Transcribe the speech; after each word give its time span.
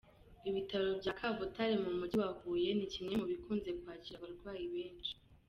Ibitaro 0.49 0.87
bya 1.01 1.13
Kabutare 1.19 1.75
mu 1.83 1.91
mujyi 1.99 2.17
wa 2.23 2.29
Huye 2.37 2.69
ni 2.75 2.87
kimwe 2.93 3.13
mu 3.21 3.25
bikunze 3.31 3.69
kwakira 3.79 4.15
abarwayi 4.17 4.65
benshi. 4.75 5.13